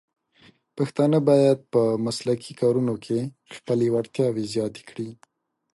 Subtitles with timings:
[0.77, 3.19] پښتانه بايد په مسلکي کارونو کې
[3.55, 5.09] خپلې وړتیاوې زیاتې کړي.